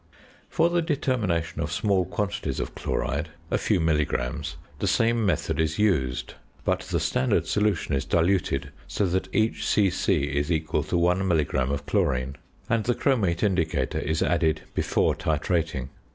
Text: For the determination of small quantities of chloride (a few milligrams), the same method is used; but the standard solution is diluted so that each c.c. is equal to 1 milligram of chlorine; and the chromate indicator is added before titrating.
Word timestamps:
For 0.49 0.71
the 0.71 0.81
determination 0.81 1.61
of 1.61 1.71
small 1.71 2.05
quantities 2.05 2.59
of 2.59 2.73
chloride 2.73 3.29
(a 3.51 3.57
few 3.59 3.79
milligrams), 3.79 4.57
the 4.79 4.87
same 4.87 5.23
method 5.23 5.59
is 5.59 5.77
used; 5.77 6.33
but 6.65 6.79
the 6.79 6.99
standard 6.99 7.45
solution 7.45 7.93
is 7.93 8.03
diluted 8.03 8.71
so 8.87 9.05
that 9.05 9.29
each 9.31 9.63
c.c. 9.63 10.23
is 10.23 10.51
equal 10.51 10.81
to 10.85 10.97
1 10.97 11.27
milligram 11.27 11.69
of 11.71 11.85
chlorine; 11.85 12.35
and 12.67 12.85
the 12.85 12.95
chromate 12.95 13.43
indicator 13.43 13.99
is 13.99 14.23
added 14.23 14.61
before 14.73 15.13
titrating. 15.13 15.89